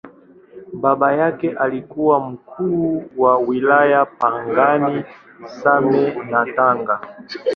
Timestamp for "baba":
0.73-1.13